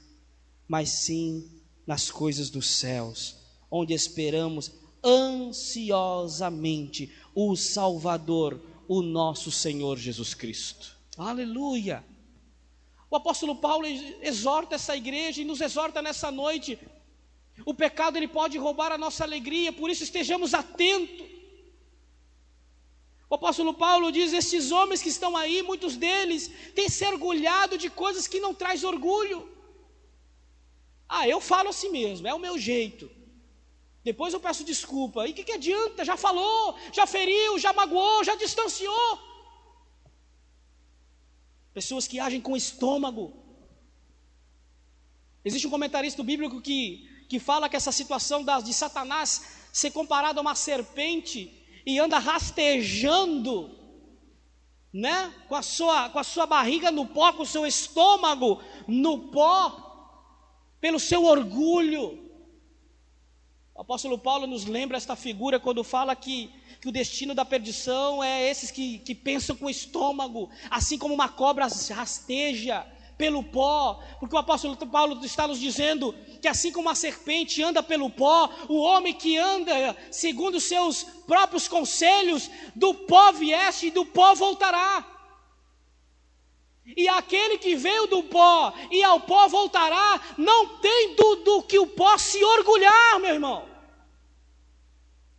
[0.68, 1.48] mas sim
[1.86, 3.36] nas coisas dos céus,
[3.70, 4.72] onde esperamos
[5.04, 10.96] ansiosamente o Salvador, o nosso Senhor Jesus Cristo.
[11.16, 12.04] Aleluia!
[13.08, 13.86] O apóstolo Paulo
[14.20, 16.78] exorta essa igreja e nos exorta nessa noite.
[17.64, 21.26] O pecado ele pode roubar a nossa alegria, por isso estejamos atentos.
[23.30, 27.88] O apóstolo Paulo diz: esses homens que estão aí, muitos deles têm se orgulhado de
[27.88, 29.48] coisas que não traz orgulho.
[31.08, 33.10] Ah, eu falo assim mesmo, é o meu jeito.
[34.02, 35.26] Depois eu peço desculpa.
[35.26, 36.04] E o que, que adianta?
[36.04, 39.18] Já falou, já feriu, já magoou, já distanciou.
[41.74, 43.32] Pessoas que agem com estômago.
[45.44, 50.42] Existe um comentarista bíblico que, que fala que essa situação de Satanás ser comparado a
[50.42, 51.52] uma serpente
[51.84, 53.70] e anda rastejando,
[54.92, 55.32] né?
[55.48, 59.85] Com a sua, com a sua barriga no pó, com o seu estômago no pó,
[60.86, 62.16] pelo seu orgulho
[63.74, 66.48] O apóstolo Paulo nos lembra esta figura quando fala que,
[66.80, 71.12] que o destino da perdição é esses que, que pensam com o estômago, assim como
[71.12, 72.86] uma cobra rasteja
[73.18, 77.82] pelo pó, porque o apóstolo Paulo está nos dizendo que assim como a serpente anda
[77.82, 83.90] pelo pó, o homem que anda segundo os seus próprios conselhos, do pó vieste e
[83.90, 85.15] do pó voltará.
[86.94, 91.78] E aquele que veio do pó e ao pó voltará, não tem do, do que
[91.78, 93.68] o pó se orgulhar, meu irmão.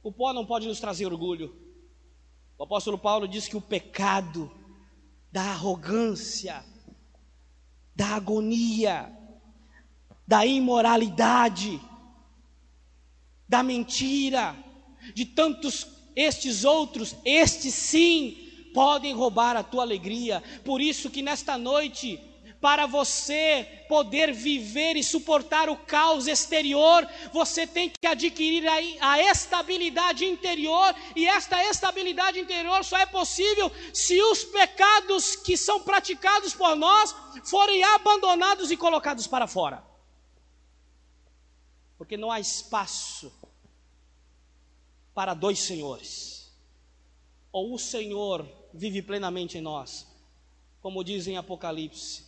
[0.03, 1.55] O pó não pode nos trazer orgulho.
[2.57, 4.51] O apóstolo Paulo diz que o pecado
[5.31, 6.65] da arrogância,
[7.95, 9.15] da agonia,
[10.25, 11.79] da imoralidade,
[13.47, 14.55] da mentira,
[15.13, 18.46] de tantos estes outros, estes sim,
[18.78, 20.43] podem roubar a tua alegria.
[20.63, 22.21] Por isso que nesta noite,
[22.61, 28.63] para você poder viver e suportar o caos exterior, você tem que adquirir
[29.01, 35.80] a, estabilidade interior, e esta estabilidade interior só é possível se os pecados que são
[35.80, 37.15] praticados por nós
[37.45, 39.84] forem abandonados e colocados para fora.
[41.97, 43.34] Porque não há espaço
[45.15, 46.55] para dois senhores.
[47.51, 48.47] Ou o Senhor
[48.78, 50.07] vive plenamente em nós.
[50.82, 52.23] Como diz em Apocalipse,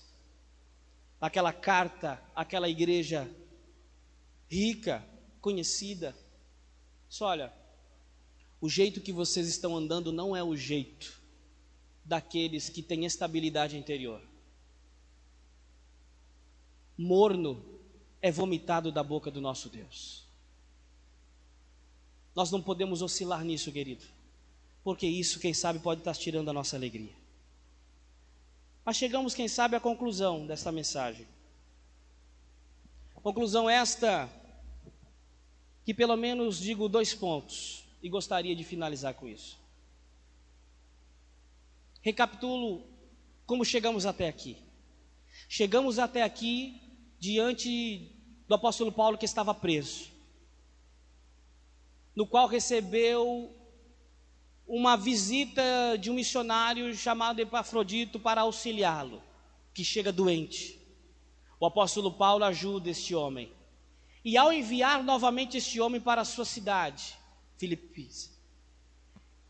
[1.22, 3.30] aquela carta, aquela igreja
[4.50, 5.06] rica,
[5.39, 6.16] conhecida.
[7.08, 7.54] Só olha,
[8.60, 11.22] o jeito que vocês estão andando não é o jeito
[12.04, 14.22] daqueles que têm estabilidade interior.
[16.97, 17.64] Morno
[18.22, 20.28] é vomitado da boca do nosso Deus.
[22.36, 24.18] Nós não podemos oscilar nisso, querido
[24.84, 27.13] porque isso, quem sabe, pode estar tirando a nossa alegria.
[28.86, 31.27] Mas chegamos, quem sabe, à conclusão desta mensagem.
[33.21, 34.30] Conclusão esta,
[35.86, 39.59] que pelo menos digo dois pontos, e gostaria de finalizar com isso.
[42.01, 42.84] Recapitulo
[43.45, 44.57] como chegamos até aqui.
[45.47, 46.82] Chegamos até aqui
[47.19, 48.15] diante
[48.47, 50.09] do apóstolo Paulo que estava preso,
[52.15, 53.53] no qual recebeu
[54.70, 59.20] uma visita de um missionário chamado Epafrodito para auxiliá-lo,
[59.74, 60.80] que chega doente.
[61.59, 63.51] O apóstolo Paulo ajuda este homem.
[64.24, 67.17] E ao enviar novamente este homem para a sua cidade,
[67.57, 68.32] Filipis,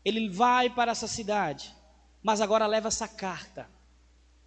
[0.02, 1.74] ele vai para essa cidade,
[2.22, 3.68] mas agora leva essa carta,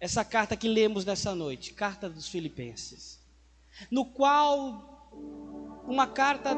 [0.00, 3.20] essa carta que lemos nessa noite, carta dos Filipenses,
[3.92, 5.12] no qual
[5.86, 6.56] uma carta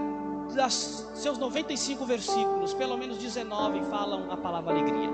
[0.54, 5.10] das, seus 95 versículos, pelo menos 19 falam a palavra alegria.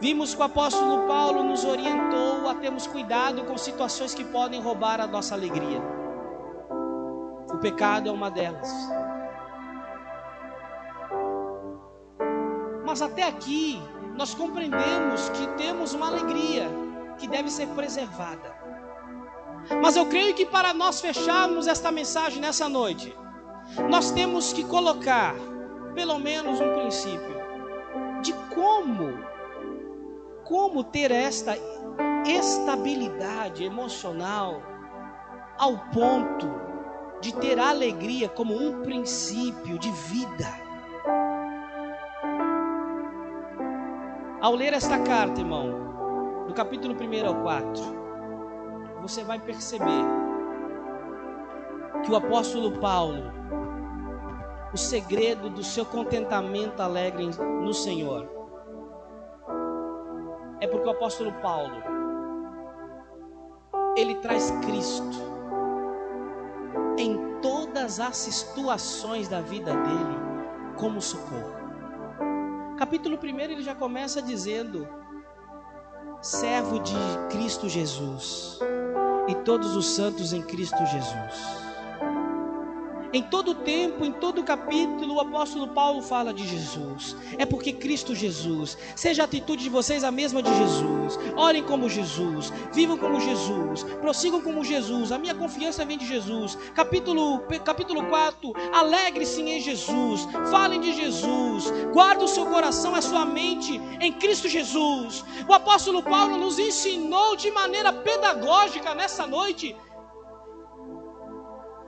[0.00, 5.00] Vimos que o apóstolo Paulo nos orientou a termos cuidado com situações que podem roubar
[5.00, 5.82] a nossa alegria.
[7.52, 8.70] O pecado é uma delas.
[12.84, 13.82] Mas até aqui
[14.16, 16.68] nós compreendemos que temos uma alegria
[17.18, 18.54] que deve ser preservada.
[19.82, 23.14] Mas eu creio que para nós fecharmos esta mensagem nessa noite,
[23.88, 25.34] nós temos que colocar
[25.94, 27.36] pelo menos um princípio
[28.22, 29.18] de como
[30.44, 31.56] como ter esta
[32.24, 34.62] estabilidade emocional
[35.58, 36.48] ao ponto
[37.20, 40.46] de ter a alegria como um princípio de vida.
[44.40, 47.82] Ao ler esta carta, irmão, do capítulo 1 ao 4,
[49.02, 50.25] você vai perceber
[52.04, 53.36] que o apóstolo Paulo
[54.72, 57.30] o segredo do seu contentamento alegre
[57.62, 58.28] no Senhor.
[60.60, 61.82] É porque o apóstolo Paulo
[63.96, 65.16] ele traz Cristo
[66.98, 70.18] em todas as situações da vida dele
[70.76, 71.56] como socorro.
[72.76, 74.86] Capítulo 1 ele já começa dizendo:
[76.20, 76.94] servo de
[77.30, 78.58] Cristo Jesus
[79.26, 81.65] e todos os santos em Cristo Jesus.
[83.16, 87.16] Em todo tempo, em todo capítulo, o apóstolo Paulo fala de Jesus.
[87.38, 88.76] É porque Cristo Jesus.
[88.94, 91.18] Seja a atitude de vocês a mesma de Jesus.
[91.34, 95.12] Orem como Jesus, vivam como Jesus, prossigam como Jesus.
[95.12, 96.58] A minha confiança vem de Jesus.
[96.74, 98.52] Capítulo, capítulo 4.
[98.74, 100.28] Alegre-se em Jesus.
[100.50, 101.72] Falem de Jesus.
[101.94, 105.24] Guarde o seu coração, a sua mente em Cristo Jesus.
[105.48, 109.74] O apóstolo Paulo nos ensinou de maneira pedagógica nessa noite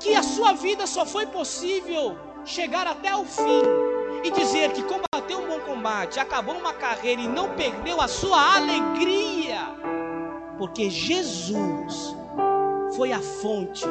[0.09, 3.63] que a sua vida só foi possível chegar até o fim
[4.25, 8.57] e dizer que combateu um bom combate, acabou uma carreira e não perdeu a sua
[8.57, 9.59] alegria,
[10.57, 12.17] porque Jesus
[12.97, 13.85] foi a fonte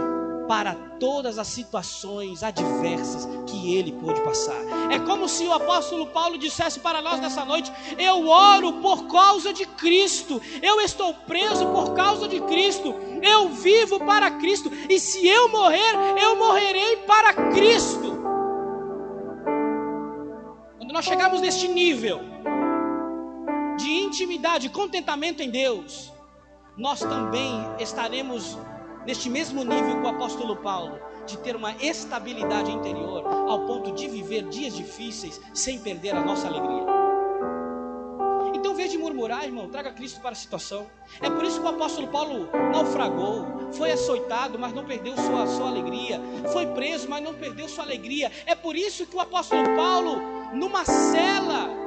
[0.47, 4.59] para todas as situações adversas que ele pôde passar.
[4.91, 9.53] É como se o apóstolo Paulo dissesse para nós nessa noite: Eu oro por causa
[9.53, 15.27] de Cristo, eu estou preso por causa de Cristo, eu vivo para Cristo, e se
[15.27, 18.17] eu morrer, eu morrerei para Cristo.
[20.77, 22.21] Quando nós chegarmos neste nível
[23.77, 26.11] de intimidade, contentamento em Deus,
[26.77, 28.57] nós também estaremos
[29.07, 34.05] neste mesmo nível que o apóstolo Paulo, de ter uma estabilidade interior ao ponto de
[34.05, 36.85] viver dias difíceis sem perder a nossa alegria.
[38.53, 40.87] Então, em vez de murmurar, irmão, traga Cristo para a situação.
[41.21, 45.69] É por isso que o apóstolo Paulo naufragou, foi açoitado, mas não perdeu sua, sua
[45.69, 46.19] alegria,
[46.51, 48.29] foi preso, mas não perdeu sua alegria.
[48.45, 50.21] É por isso que o apóstolo Paulo,
[50.53, 51.86] numa cela,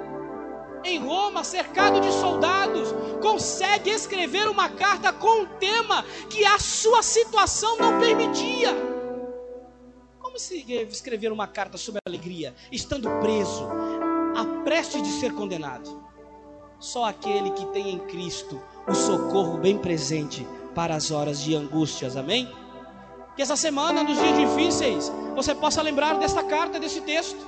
[0.84, 2.88] em Roma, cercado de soldados,
[3.20, 8.74] consegue escrever uma carta com um tema que a sua situação não permitia.
[10.18, 13.68] Como se escrever uma carta sobre alegria, estando preso,
[14.36, 16.02] a preste de ser condenado?
[16.78, 22.16] Só aquele que tem em Cristo o socorro bem presente para as horas de angústias,
[22.16, 22.50] amém?
[23.36, 27.46] Que essa semana, nos dias difíceis, você possa lembrar desta carta, desse texto.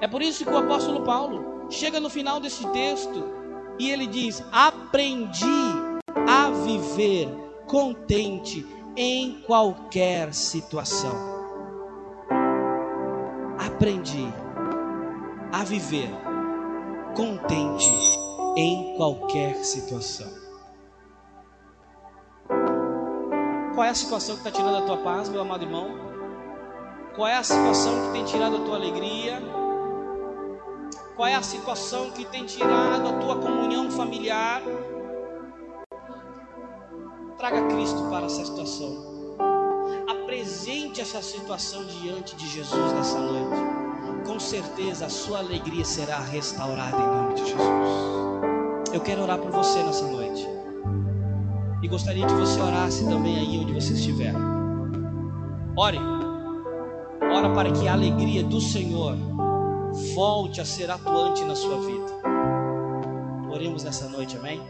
[0.00, 3.24] É por isso que o apóstolo Paulo, chega no final desse texto
[3.78, 5.44] e ele diz: Aprendi
[6.28, 7.28] a viver
[7.66, 11.14] contente em qualquer situação.
[13.58, 14.26] Aprendi
[15.52, 16.10] a viver
[17.14, 17.90] contente
[18.56, 20.30] em qualquer situação.
[23.74, 25.88] Qual é a situação que está tirando a tua paz, meu amado irmão?
[27.16, 29.40] Qual é a situação que tem tirado a tua alegria?
[31.16, 34.62] Qual é a situação que tem tirado a tua comunhão familiar?
[37.36, 39.36] Traga Cristo para essa situação.
[40.08, 43.60] Apresente essa situação diante de Jesus nessa noite.
[44.26, 47.62] Com certeza a sua alegria será restaurada em nome de Jesus.
[48.94, 50.48] Eu quero orar por você nessa noite.
[51.82, 54.32] E gostaria que você orasse também aí onde você estiver.
[55.76, 55.98] Ore.
[57.20, 59.16] Ora para que a alegria do Senhor
[60.14, 62.12] volte a ser atuante na sua vida.
[63.50, 64.62] Oremos nessa noite, amém?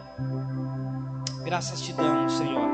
[1.45, 2.69] Graças te damos, Senhor.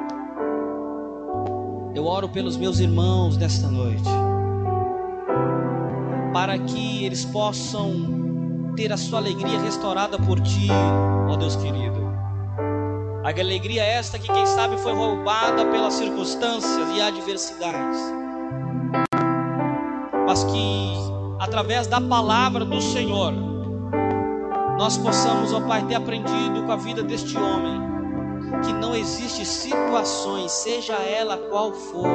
[1.95, 4.09] Eu oro pelos meus irmãos nesta noite,
[6.33, 10.69] para que eles possam ter a sua alegria restaurada por ti,
[11.29, 11.99] ó Deus querido.
[13.25, 18.01] A alegria esta que, quem sabe, foi roubada pelas circunstâncias e adversidades,
[20.27, 21.08] mas que
[21.39, 23.33] através da palavra do Senhor,
[24.79, 27.81] nós possamos, ó Pai, ter aprendido com a vida deste homem,
[28.65, 32.09] que não existe situações, seja ela qual for,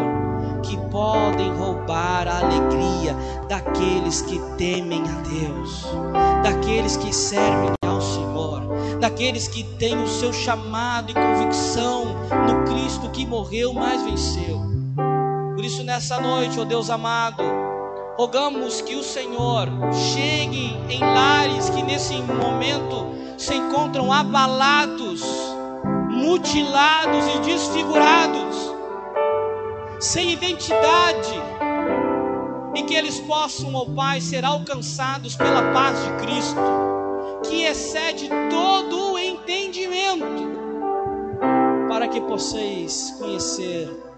[0.63, 3.15] que podem roubar a alegria
[3.49, 5.85] daqueles que temem a Deus,
[6.41, 8.61] daqueles que servem ao Senhor,
[8.99, 14.61] daqueles que têm o seu chamado e convicção no Cristo que morreu, mas venceu.
[15.53, 17.43] Por isso, nessa noite, ó Deus amado,
[18.15, 19.67] Rogamos que o Senhor
[20.13, 23.07] chegue em lares que nesse momento
[23.39, 25.23] se encontram abalados,
[26.11, 28.55] mutilados e desfigurados,
[29.99, 31.41] sem identidade,
[32.75, 36.61] e que eles possam, ó Pai, ser alcançados pela paz de Cristo,
[37.49, 40.51] que excede todo o entendimento,
[41.89, 44.12] para que possais conhecer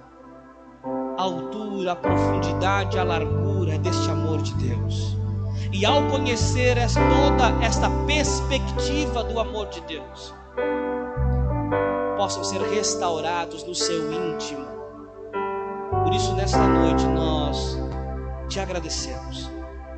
[1.18, 5.16] a altura, a profundidade, a largura deste amor de Deus.
[5.72, 10.34] E ao conhecer toda esta perspectiva do amor de Deus,
[12.18, 14.66] possam ser restaurados no seu íntimo.
[16.04, 17.78] Por isso, nesta noite, nós
[18.48, 19.50] te agradecemos,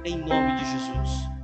[0.03, 1.36] em nome de Jesus.